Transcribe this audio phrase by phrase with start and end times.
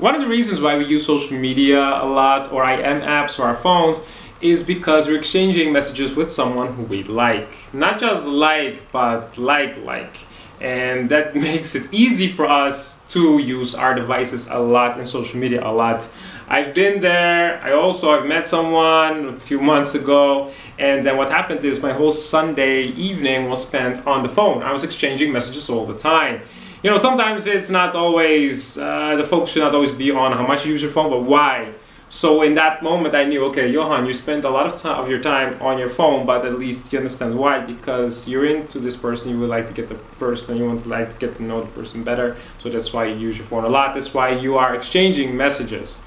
[0.00, 3.42] One of the reasons why we use social media a lot or IM apps or
[3.42, 4.00] our phones
[4.40, 7.50] is because we're exchanging messages with someone who we like.
[7.74, 10.16] Not just like, but like like.
[10.58, 15.38] And that makes it easy for us to use our devices a lot in social
[15.38, 16.08] media a lot.
[16.48, 17.60] I've been there.
[17.62, 21.92] I also I've met someone a few months ago, and then what happened is my
[21.92, 24.62] whole Sunday evening was spent on the phone.
[24.62, 26.40] I was exchanging messages all the time.
[26.82, 30.46] You know, sometimes it's not always uh, the focus should not always be on how
[30.46, 31.74] much you use your phone, but why.
[32.08, 35.08] So in that moment, I knew, okay, Johan, you spend a lot of time of
[35.08, 38.96] your time on your phone, but at least you understand why because you're into this
[38.96, 39.30] person.
[39.30, 41.60] You would like to get the person, you want to like to get to know
[41.60, 42.36] the person better.
[42.60, 43.94] So that's why you use your phone a lot.
[43.94, 45.98] That's why you are exchanging messages.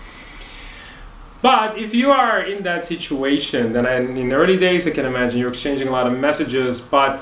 [1.43, 3.85] But if you are in that situation, then
[4.17, 7.21] in early days, I can imagine you're exchanging a lot of messages, but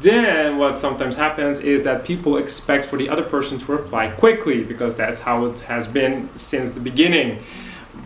[0.00, 4.62] then what sometimes happens is that people expect for the other person to reply quickly
[4.62, 7.42] because that's how it has been since the beginning.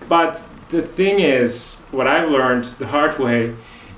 [0.09, 3.55] But the thing is, what I've learned the hard way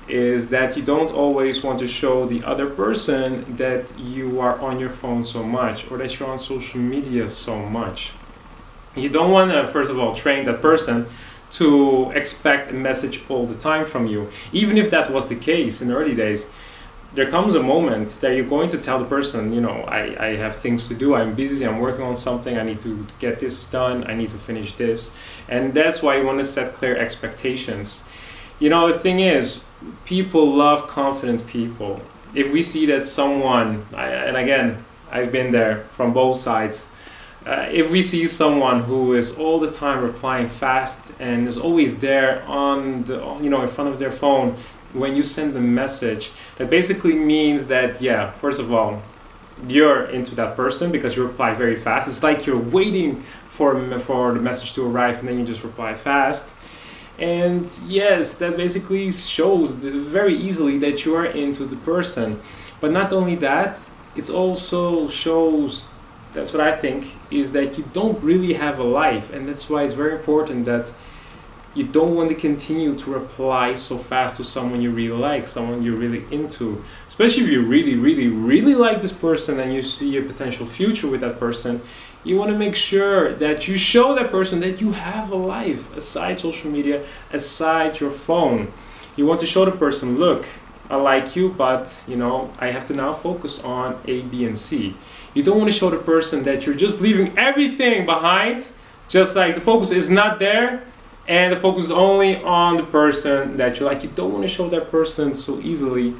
[0.07, 4.79] is that you don't always want to show the other person that you are on
[4.79, 8.11] your phone so much or that you're on social media so much.
[8.95, 11.07] You don't want to, first of all, train that person
[11.51, 14.29] to expect a message all the time from you.
[14.51, 16.47] Even if that was the case in the early days,
[17.13, 20.35] there comes a moment that you're going to tell the person, you know, I, I
[20.37, 23.65] have things to do, I'm busy, I'm working on something, I need to get this
[23.65, 25.11] done, I need to finish this.
[25.49, 28.01] And that's why you want to set clear expectations.
[28.59, 29.65] You know, the thing is,
[30.05, 31.99] people love confident people.
[32.33, 36.87] If we see that someone, and again, I've been there from both sides,
[37.45, 41.97] uh, if we see someone who is all the time replying fast and is always
[41.97, 44.55] there on the, you know, in front of their phone,
[44.93, 49.01] when you send a message, that basically means that, yeah, first of all,
[49.67, 52.07] you're into that person because you reply very fast.
[52.07, 55.93] It's like you're waiting for, for the message to arrive and then you just reply
[55.93, 56.53] fast.
[57.19, 62.41] And yes, that basically shows very easily that you are into the person.
[62.79, 63.79] But not only that,
[64.15, 65.87] it also shows
[66.33, 69.83] that's what I think is that you don't really have a life, and that's why
[69.83, 70.91] it's very important that
[71.73, 75.81] you don't want to continue to reply so fast to someone you really like, someone
[75.81, 76.83] you're really into.
[77.07, 81.07] Especially if you really, really, really like this person and you see a potential future
[81.07, 81.81] with that person,
[82.23, 85.95] you want to make sure that you show that person that you have a life
[85.95, 88.71] aside social media, aside your phone.
[89.15, 90.45] You want to show the person, look,
[90.89, 94.59] I like you, but you know, I have to now focus on A, B, and
[94.59, 94.93] C.
[95.33, 98.67] You don't want to show the person that you're just leaving everything behind,
[99.07, 100.83] just like the focus is not there
[101.27, 104.03] and focus only on the person that you like.
[104.03, 106.15] You don't want to show that person so easily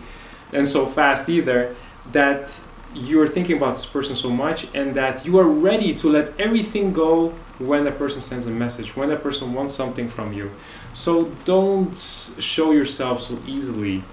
[0.54, 1.76] and so fast either
[2.12, 2.60] that
[2.94, 6.92] you're thinking about this person so much and that you are ready to let everything
[6.92, 10.52] go when that person sends a message, when that person wants something from you.
[10.94, 11.96] So don't
[12.40, 14.04] show yourself so easily.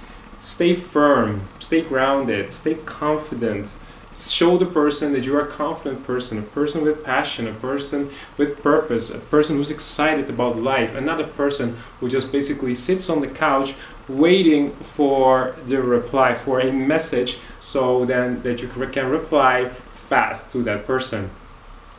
[0.40, 3.74] Stay firm, stay grounded, stay confident
[4.18, 8.62] show the person that you're a confident person, a person with passion, a person with
[8.62, 13.08] purpose, a person who's excited about life, and not a person who just basically sits
[13.08, 13.74] on the couch
[14.08, 19.70] waiting for the reply, for a message, so then that you can reply
[20.08, 21.30] fast to that person.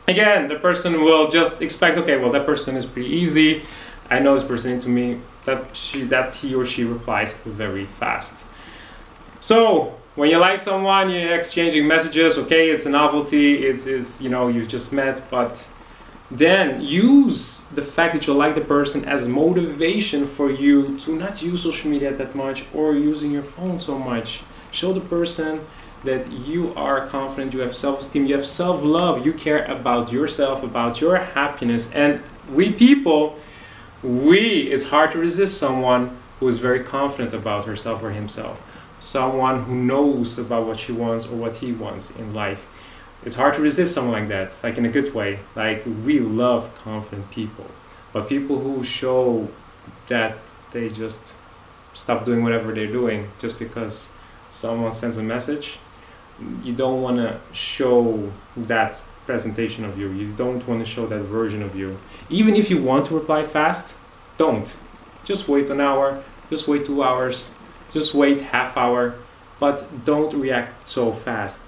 [0.08, 3.62] Again, the person will just expect, okay, well, that person is pretty easy.
[4.10, 5.20] I know this person into me.
[5.46, 8.34] That she, that he or she replies very fast.
[9.40, 12.36] So when you like someone, you're exchanging messages.
[12.36, 13.66] Okay, it's a novelty.
[13.66, 15.66] It's, it's you know you just met, but
[16.30, 21.40] then use the fact that you like the person as motivation for you to not
[21.40, 24.42] use social media that much or using your phone so much.
[24.72, 25.64] Show the person
[26.04, 31.00] that you are confident, you have self-esteem, you have self-love, you care about yourself, about
[31.00, 31.90] your happiness.
[31.92, 32.20] And
[32.52, 33.38] we people,
[34.02, 38.60] we, it's hard to resist someone who is very confident about herself or himself
[39.00, 42.60] someone who knows about what she wants or what he wants in life.
[43.24, 45.40] It's hard to resist someone like that, like in a good way.
[45.54, 47.66] Like we love confident people,
[48.12, 49.48] but people who show
[50.06, 50.38] that
[50.72, 51.20] they just
[51.94, 54.08] stop doing whatever they're doing just because
[54.50, 55.78] someone sends a message,
[56.62, 60.10] you don't want to show that presentation of you.
[60.10, 61.98] You don't want to show that version of you.
[62.28, 63.94] Even if you want to reply fast,
[64.38, 64.74] don't.
[65.24, 67.52] Just wait an hour, just wait two hours,
[67.92, 69.14] just wait half hour,
[69.58, 71.60] but don't react so fast.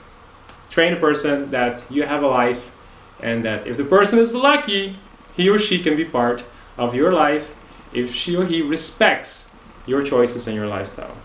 [0.70, 2.70] Train a person that you have a life
[3.20, 4.96] and that if the person is lucky,
[5.34, 6.44] he or she can be part
[6.76, 7.54] of your life
[7.92, 9.48] if she or he respects
[9.86, 11.16] your choices and your lifestyle.